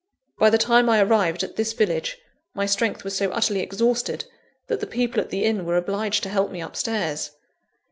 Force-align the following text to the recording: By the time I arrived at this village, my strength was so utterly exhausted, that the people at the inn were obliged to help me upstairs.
By 0.39 0.49
the 0.49 0.57
time 0.57 0.89
I 0.89 0.99
arrived 0.99 1.43
at 1.43 1.57
this 1.57 1.73
village, 1.73 2.17
my 2.55 2.65
strength 2.65 3.03
was 3.03 3.15
so 3.15 3.29
utterly 3.29 3.59
exhausted, 3.59 4.25
that 4.65 4.79
the 4.79 4.87
people 4.87 5.21
at 5.21 5.29
the 5.29 5.43
inn 5.45 5.63
were 5.63 5.77
obliged 5.77 6.23
to 6.23 6.29
help 6.29 6.49
me 6.51 6.59
upstairs. 6.59 7.29